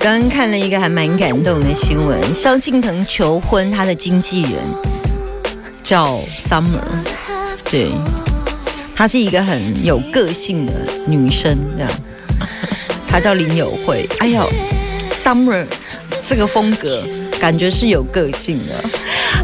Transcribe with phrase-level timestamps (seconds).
[0.00, 4.52] 刚刚看了一个还蛮感动的新闻，萧敬腾求婚，他的经纪人
[5.82, 6.78] 叫 Summer，
[7.68, 7.90] 对，
[8.94, 10.72] 她是一个很有个性的
[11.06, 11.90] 女生，这样，
[13.08, 14.48] 她叫林友慧，哎呦
[15.24, 15.66] ，Summer
[16.26, 17.02] 这个风格
[17.40, 18.84] 感觉是有个性的。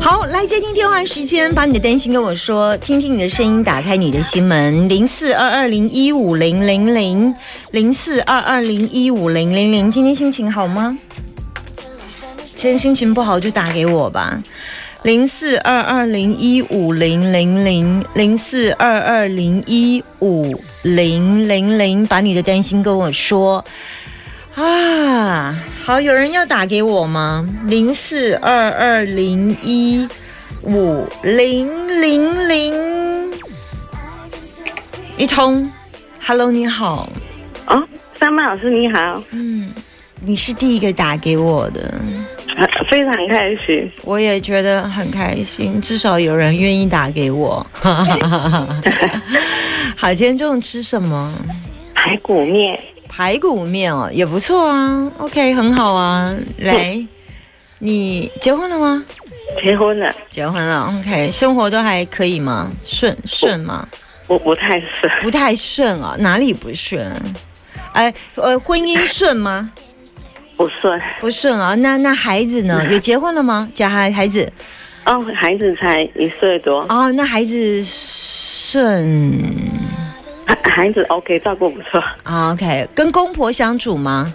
[0.00, 7.34] 好，来接听电话时间，把你的担心跟我说，听听你的声音，打开你的心门，零四二二零一五零零零
[7.70, 9.90] 零四二二零一五零零零。
[9.90, 10.98] 今天心情好吗？
[12.56, 14.42] 今天心情不好就打给我吧，
[15.02, 23.64] 零四二二零一五零零零零四二二零一五零零零，把你的担心跟我说。
[24.54, 27.44] 啊，好，有人要打给我吗？
[27.66, 30.08] 零四二二零一
[30.62, 33.32] 五零零零，
[35.16, 35.68] 一通
[36.24, 37.08] ，Hello，你好，
[37.66, 37.82] 哦，
[38.14, 39.72] 三曼老师你好，嗯，
[40.24, 41.92] 你是第一个打给我的，
[42.88, 47.66] 非常开心，我也觉得很开心，至少有人愿意打给我。
[49.96, 51.34] 好，今天中午吃什么？
[51.92, 52.78] 排骨面。
[53.16, 55.08] 排骨面哦，也不错啊。
[55.18, 56.34] OK，很好啊。
[56.58, 56.98] 来，
[57.78, 59.04] 你结婚了吗？
[59.62, 60.92] 结婚了，结婚了。
[60.98, 62.72] OK，生活都还可以吗？
[62.84, 63.86] 顺顺吗？
[64.26, 66.16] 我不太顺，不太顺啊。
[66.18, 67.08] 哪里不顺？
[67.92, 69.70] 哎，呃，婚姻顺吗？
[70.56, 71.76] 不顺，不顺啊。
[71.76, 72.84] 那那孩子呢？
[72.90, 73.70] 有结婚了吗？
[73.72, 74.52] 家孩孩子？
[75.06, 76.80] 哦，孩子才一岁多。
[76.88, 79.63] 哦，那孩子顺。
[80.64, 82.02] 孩子 OK，照顾不错。
[82.24, 84.32] OK，跟公婆相处吗？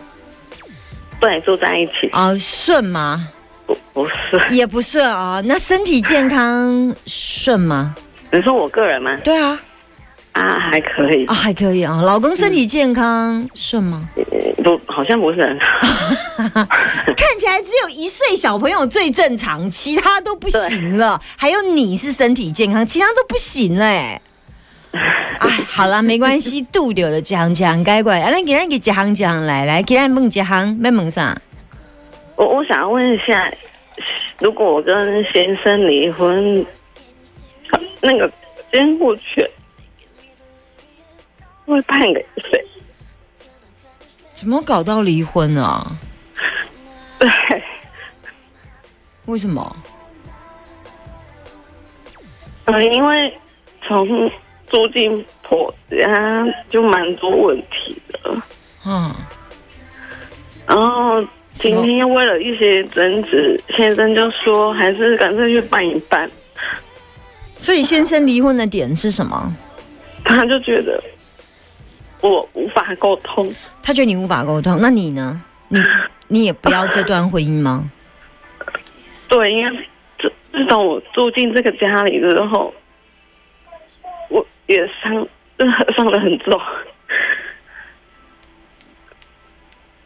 [1.19, 2.09] 对，住在一起。
[2.13, 3.27] 哦，顺吗？
[3.65, 5.41] 不，不是，也不顺啊。
[5.45, 7.93] 那身体健康顺吗？
[8.31, 9.17] 你说我个人吗？
[9.23, 9.59] 对啊。
[10.31, 11.25] 啊，还可以。
[11.25, 12.01] 啊，还可以啊。
[12.01, 14.07] 老公身体健康顺吗？
[14.63, 15.67] 不，好像不是很好。
[17.17, 21.19] 看起来只有一岁小朋友最正常，其他都不行了。
[21.35, 24.21] 还有你是身体健康，其他都不行嘞。
[25.39, 28.19] 哎，好了，没关系，度掉了，讲讲该怪。
[28.19, 31.39] 啊，那给那个讲讲来来，给他问讲，没问啥？
[32.35, 33.49] 我我想问一下，
[34.39, 36.65] 如果我跟先生离婚，
[38.01, 38.29] 那个
[38.71, 39.47] 监护权
[41.65, 42.65] 会判给谁？
[44.33, 45.95] 怎么搞到离婚啊？
[47.19, 47.29] 对，
[49.25, 49.75] 为什么？
[52.65, 53.37] 嗯，因为
[53.87, 54.29] 从。
[54.69, 58.41] 住进婆家就蛮多问题的，
[58.85, 59.11] 嗯，
[60.67, 66.29] 然后今天为了一些争执，先生就说还是干脆去办一办。
[67.57, 69.53] 所以先生离婚的点是什么？
[70.23, 71.03] 他就觉得
[72.21, 75.41] 我无法沟通，他觉得你无法沟通，那你呢？
[75.67, 75.81] 你
[76.27, 77.89] 你也不要这段婚姻吗？
[79.27, 79.87] 对，因为
[80.19, 82.71] 自自从我住进这个家里之后。
[84.69, 85.27] 我也伤，
[85.95, 86.61] 伤的很重。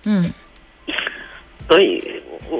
[0.05, 0.33] 嗯，
[1.67, 2.01] 所以
[2.49, 2.59] 我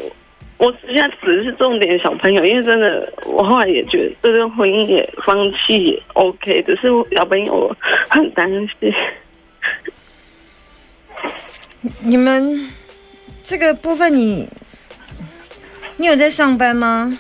[0.58, 7.78] 我现在只是重点小朋友，因为真的，我后来也觉得这个婚姻也放弃也 OK，只是小朋友我
[8.10, 8.94] 很担心。
[12.02, 12.70] 你们
[13.44, 14.50] 这个部分，你
[15.98, 17.18] 你有在上班吗？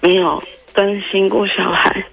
[0.00, 0.42] 没有，
[0.72, 2.04] 担心过小孩。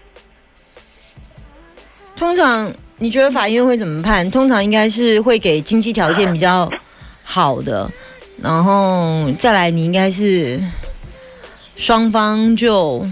[2.15, 4.29] 通常你觉得法院会怎么判？
[4.31, 6.69] 通常应该是会给经济条件比较
[7.23, 7.91] 好的，
[8.41, 10.59] 然后再来你应该是
[11.75, 13.05] 双方就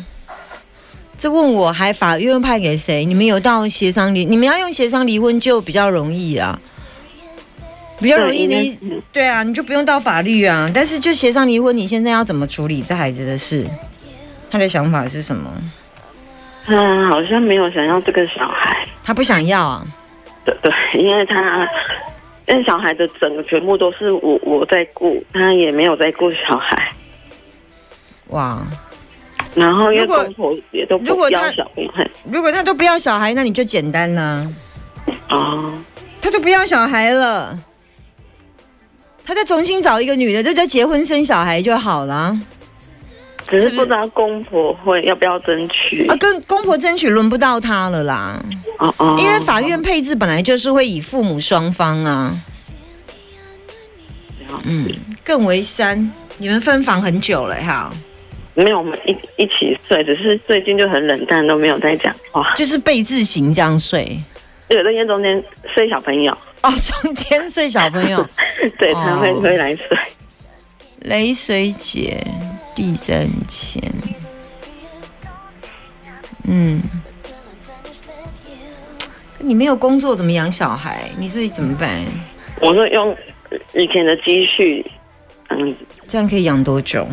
[1.17, 3.03] 这问我还法院派给谁？
[3.05, 4.25] 你们有到协商离？
[4.25, 6.59] 你们要用协商离婚就比较容易啊，
[7.99, 8.77] 比较容易离。
[9.11, 10.71] 对啊，你就不用到法律啊。
[10.73, 13.65] 但是就协商离婚，你现在要怎么处理这孩子的事？
[14.49, 15.49] 他的想法是什么？
[16.65, 19.85] 他好像没有想要这个小孩，他不想要啊。
[20.45, 20.71] 对对，
[21.01, 21.67] 因为他，
[22.47, 26.91] 因为小孩的整个全部都是我我在顾，他也没有在顾小孩。
[28.27, 28.61] 哇！
[29.55, 31.63] 然后因为公婆也都不要小
[31.93, 34.51] 孩，如果他都不要小孩，那你就简单呐。
[35.29, 35.73] 哦。
[36.21, 37.59] 他都不要小孩了，
[39.25, 42.39] 他再重新找一个女的，就再结婚生小孩就好了。
[43.47, 46.15] 只是不知道公婆会要不要争取啊？
[46.17, 48.43] 跟公婆争取轮不到他了啦。
[48.79, 52.35] 哦哦，因为法院配置本来就是会以父母双方啊。
[54.65, 54.87] 嗯，
[55.23, 57.91] 更为三，你们分房很久了哈。
[58.53, 62.53] 没有，我们一一起睡，只是最近就很冷淡，都没有在讲话。
[62.55, 64.21] 就是被字形这样睡。
[64.69, 65.43] 有的间中间
[65.73, 66.31] 睡小朋友。
[66.61, 68.23] 哦，中间睡小朋友。
[68.77, 69.97] 对，他会会来睡。
[70.99, 72.23] 雷水姐。
[72.75, 73.81] 第三千，
[76.45, 76.81] 嗯，
[79.39, 81.09] 你没有工作怎么养小孩？
[81.17, 82.03] 你自己怎么办？
[82.59, 83.15] 我说用
[83.75, 84.85] 以前的积蓄，
[85.49, 85.75] 嗯，
[86.07, 87.07] 这样可以养多久？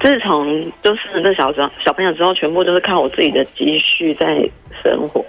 [0.00, 4.48] 自从就是那小小小朋友之后，全部都是靠我自己的积蓄在
[4.82, 5.24] 生活。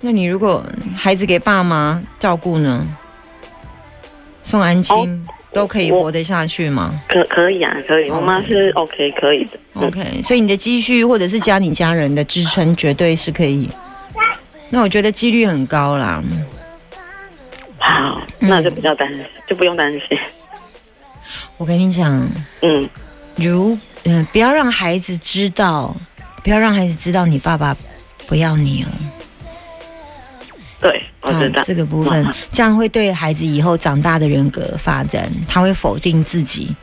[0.00, 0.64] 那你如果
[0.96, 2.84] 孩子给爸妈照顾呢？
[4.42, 5.26] 送安亲？
[5.58, 7.02] 都可以活得下去吗？
[7.08, 8.08] 可可以啊，可以。
[8.10, 9.58] 我妈是 OK，可以的。
[9.74, 13.68] OK，所以你的积蓄或者是家里家人的支撑，绝对是可以。
[14.70, 16.22] 那我觉得几率很高啦。
[17.78, 20.18] 好，那就比较担心，就不用担心。
[21.56, 22.28] 我跟你讲，
[22.62, 22.88] 嗯，
[23.36, 25.96] 如嗯，不要让孩子知道，
[26.44, 27.76] 不要让孩子知道你爸爸
[28.26, 28.88] 不要你哦。
[30.80, 36.74] 对，我知道这个部分，这样会对孩子以后长大的人格发展，他会否定自己。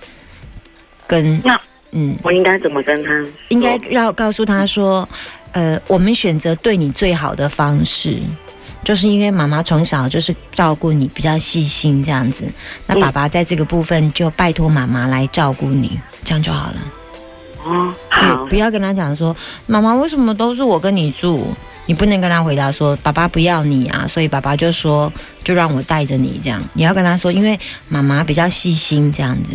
[1.08, 1.60] 跟那
[1.92, 3.10] 嗯，我应该怎么跟他？
[3.50, 5.08] 应该要告诉他说，
[5.54, 8.20] 呃，我们选择对你最好的方式，
[8.84, 12.52] 就是因为妈妈从小就是照顾你比较细心这样子，
[12.88, 16.76] 那爸爸在这个部分就拜托妈妈来照顾你，这样就好了。
[17.64, 19.34] 哦，好，不要跟他讲说，
[19.66, 21.48] 妈妈为什么都是我跟你住？
[21.88, 25.12] 你不能跟他回答说爸爸不要你啊，所以爸爸就说
[25.44, 26.62] 就让我带着你这样。
[26.74, 27.60] 你要跟他说，因为
[27.90, 29.52] 妈妈比较细心这样子，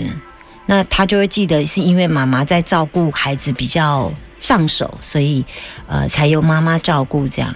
[0.66, 5.44] 那他就会记得是因为妈妈在照顾孩子比较上手，所以
[5.86, 7.54] 呃才由妈妈照顾这样。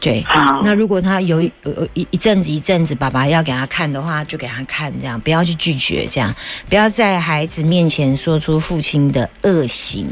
[0.00, 0.60] 对，好。
[0.64, 6.34] 那如果他有有一一阵子一阵子爸爸要给他看的话，就给他看这样，不要去拒绝这样，
[6.68, 10.08] 不要在孩子面前说出父亲的恶行。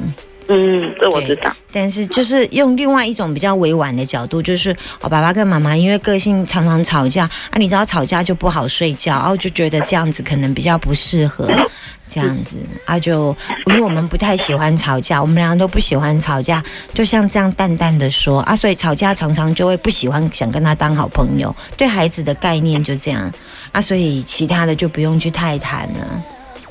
[0.48, 1.54] 嗯，这我知道。
[1.72, 11.48] 但是就是用另外一种比较委婉的角度，就是我爸爸跟妈妈因为个性常常吵架啊，你知道吵架就不好睡觉，然后就觉得这样子可能比较不适合
[12.08, 13.34] 这样子啊，就
[13.66, 16.62] 因为我们不太喜欢吵架，我们两个都不喜欢吵架，
[16.92, 23.32] 就像这样淡淡的说啊，所以吵架常常就会不喜欢想跟他当好朋友，对孩子的概念就这样
[23.70, 26.22] 啊，所以其他的就不用去太谈了。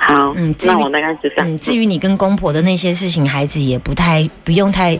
[0.03, 1.43] 好，嗯，那我大概知道。
[1.45, 4.99] 嗯，至于你跟公婆的那些事情，孩子也不太不用太，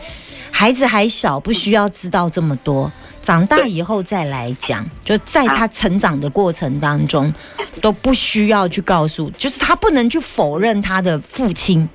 [0.51, 2.89] 孩子还小，不需要知道这么多。
[3.23, 7.33] 长大以后再来讲，就在他成长的过程当中，
[7.81, 11.89] 都不需要去告诉，就是他不能去否认他的父亲，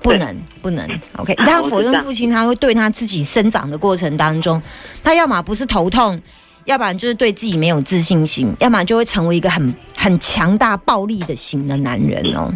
[0.00, 0.88] 不能不能。
[1.16, 4.62] OK，一旦否认父亲，他会对他自己生长的过程当中，
[5.02, 6.20] 他要么不是头痛。
[6.66, 12.52] 要不然就是对自己没有自信心，要不然就会成为一个很很强大、暴力的型的男人哦，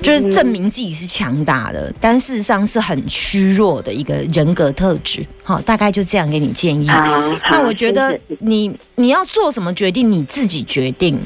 [0.00, 5.26] 就是证明自己是强大的，但事实上是很虚弱的一个人格特质。
[5.42, 6.86] 好，大概就这样给你建议。
[6.86, 11.20] 那我觉得你你要做什么决定，你自己决定。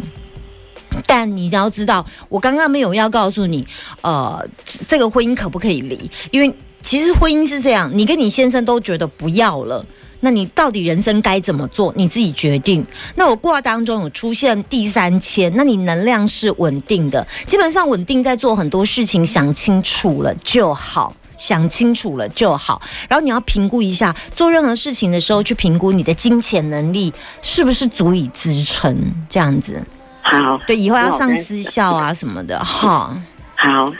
[1.07, 3.67] 但你要知道，我刚刚没有要告诉你，
[4.01, 6.09] 呃，这个婚姻可不可以离？
[6.31, 9.85] 因为其实婚姻是这样，你跟你先生都觉得不要了。
[10.25, 11.93] 那你到底人生该怎么做？
[11.95, 12.85] 你自己决定。
[13.15, 22.81] 那我卦当中有出现第三千，那你能量是稳定的，基本上稳定在做很多事情，想清楚了就好，想清楚了就好。
[23.07, 27.13] 然后你要评估一下，做任何事情的时候去评估你的金钱能力
[27.43, 28.97] 是不是足以支撑
[29.29, 29.79] 这样子。
[30.23, 32.59] 好，对，以后要上私校啊什么的。
[32.65, 33.15] 好，
[33.55, 33.93] 好，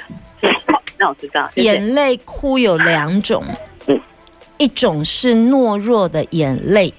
[0.99, 1.51] 那我知道。
[1.57, 3.45] 眼泪哭有两种。
[4.65, 6.95] 一种是懦弱的眼泪，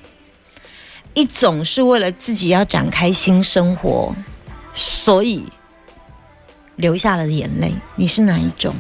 [1.16, 4.14] 一种是为了自己要展开新生活，
[4.76, 5.44] 所以
[6.76, 7.74] 流下了眼泪。
[7.96, 8.72] 你是哪一种？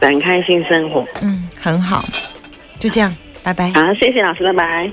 [0.00, 1.06] 展开新生活。
[1.20, 2.02] 嗯，很好，
[2.78, 3.70] 就这样，拜拜。
[3.72, 4.92] 好，谢谢老师，拜拜。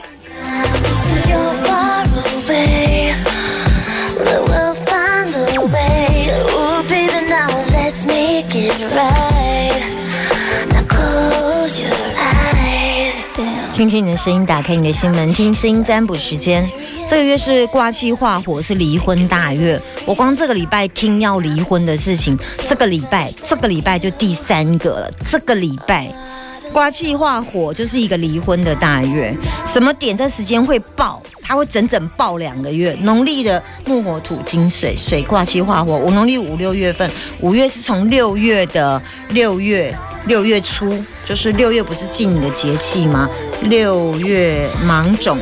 [13.76, 16.66] 听听你的声音，打开你的心门，听声音占卜时间。
[17.10, 19.78] 这个月是挂气化火，是离婚大月。
[20.06, 22.40] 我光这个礼拜听要离婚的事情，
[22.70, 25.12] 这个礼拜这个礼拜就第三个了。
[25.30, 26.10] 这个礼拜
[26.72, 31.22] 刮气化火就是一个离婚的大月，什么点在时间会爆？
[31.44, 32.98] 它会整整爆两个月。
[33.02, 39.02] 农历的木火土金水水挂气化火，我农历五六月份，五月是从六月的
[39.32, 39.94] 六月
[40.28, 43.30] 六月初，就是六月不是进你的节气吗？
[43.66, 45.40] 六月芒种，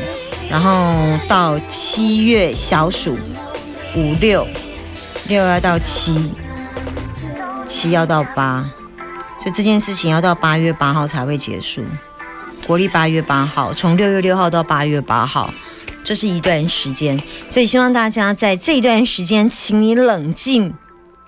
[0.50, 3.18] 然后到七月小暑，
[3.96, 4.48] 五六
[5.27, 6.32] 六要到七，
[7.68, 8.65] 七要到八。
[9.42, 11.84] 所以这件事情要到八月八号才会结束，
[12.65, 15.53] 国历八月八号，从六月六号到八月八号，
[16.01, 17.22] 这是一段时间。
[17.50, 20.74] 所以希望大家在这一段时间，请你冷静、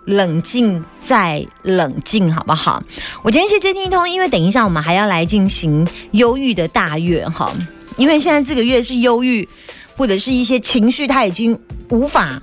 [0.05, 2.83] 冷静再冷静，好不好？
[3.23, 7.51] 我今天先接听一通，因为等一下我们还要来进行忧郁的大月哈，
[7.97, 9.47] 因为现在这个月是忧郁，
[9.97, 11.59] 或者是一些情绪，它已经
[11.89, 12.41] 无法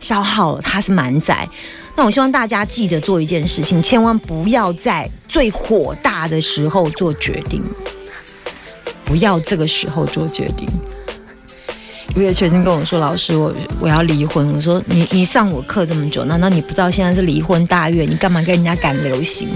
[0.00, 1.48] 消耗了，它是满载。
[1.96, 7.62] 那我希望大家记得做一件事情，千万不要在最火大的时候做决定，
[9.04, 10.68] 不要这个时候做决定。
[12.16, 18.04] 有个学生跟我说：“老师，我我要离婚。”我说：“你你上我课这么久，难道你不知道现在是离婚大月？
[18.04, 19.48] 你干嘛跟人家赶流行？”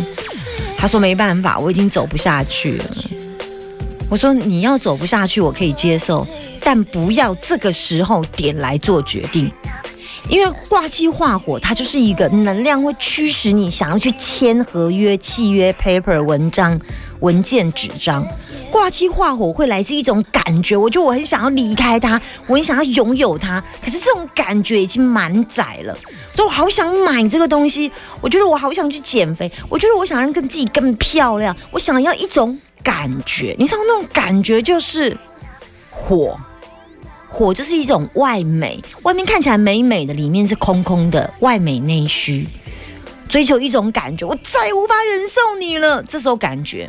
[0.77, 2.85] 他说：“没办法，我已经走不下去了。”
[4.11, 6.27] 我说：“你要走不下去，我可以接受，
[6.61, 9.51] 但不要这个时候点来做决定。”
[10.29, 16.79] 因为挂机化火，它就是一个能量会驱使你想要去签合约、契约、paper 文章、
[17.21, 18.27] 文件、纸张。
[18.71, 23.63] 挂机化火会来自一种感觉，我觉得我很想要离开它，我很想要拥有它。
[23.85, 25.97] 可是这种感觉已经满载了，
[26.35, 27.91] 所以我好想买这个东西。
[28.21, 31.57] 我觉得我好想去减肥，我觉得我想让跟自己更漂亮。
[31.71, 35.17] 我想要一种感觉，你知道那种感觉就是
[35.91, 36.39] 火。
[37.31, 42.49] 火就是一种外美，外面看起来美美的，里面是空空的，外美内虚，
[43.29, 46.03] 追求一种感觉，我再也无法忍受你了。
[46.05, 46.89] 这时候感觉，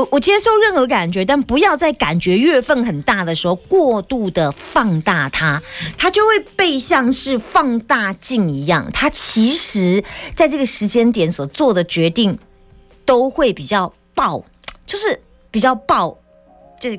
[0.00, 5.62] 我我接受任何感觉，但不要在感觉月份很大的时候过度的放大它，
[5.98, 10.02] 它就会被像是放大镜一样，它其实
[10.34, 12.38] 在这个时间点所做的决定
[13.04, 14.42] 都会比较爆，
[14.86, 16.16] 就是比较爆，
[16.80, 16.96] 就。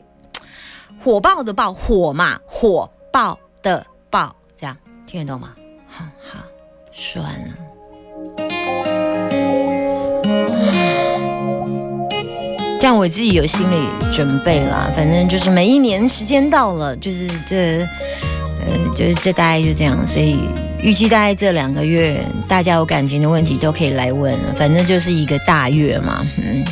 [1.03, 4.77] 火爆的爆火嘛，火爆的爆，这样
[5.07, 5.55] 听得懂吗？
[5.87, 6.37] 好好，
[6.93, 7.55] 算了，
[12.81, 13.75] 这样我自己有心理
[14.11, 14.89] 准备啦。
[14.95, 17.85] 反正就是每一年时间到了，就是这，
[18.59, 19.95] 呃，就是这大概就这样。
[20.07, 20.39] 所以
[20.81, 24.35] 预计大概这两个月，大家有感情的问题都可以来问。
[24.55, 26.65] 反正就是一个大月嘛，嗯。